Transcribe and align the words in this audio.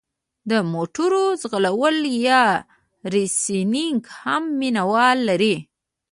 د 0.49 0.51
موټرو 0.73 1.23
ځغلول 1.41 1.97
یا 2.27 2.43
ریسینګ 3.13 4.01
هم 4.21 4.43
مینه 4.59 4.83
وال 4.91 5.17
لري. 5.29 5.55